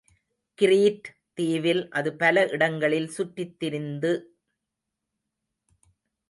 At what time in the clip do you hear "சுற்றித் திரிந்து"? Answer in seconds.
3.07-4.13